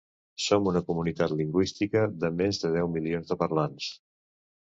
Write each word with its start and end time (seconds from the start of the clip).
Som 0.43 0.69
una 0.69 0.79
comunitat 0.85 1.35
lingüística 1.41 2.03
de 2.23 2.31
més 2.39 2.61
de 2.65 2.73
deu 2.77 2.89
milions 2.95 3.31
de 3.33 3.39
parlants. 3.43 3.91